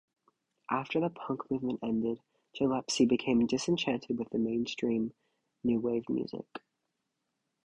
[0.71, 2.19] After the punk movement ended,
[2.57, 5.13] Gillespie became disenchanted with mainstream
[5.63, 6.63] new wave music.